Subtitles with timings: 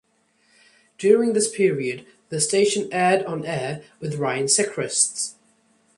[0.97, 5.35] During this period, the station aired On Air With Ryan Seacrest.